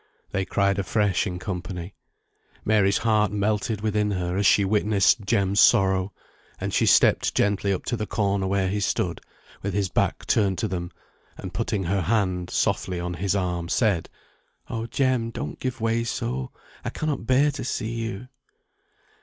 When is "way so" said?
15.79-16.49